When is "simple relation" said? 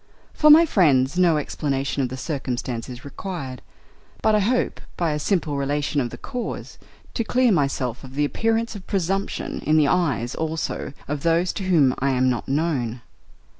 5.19-6.01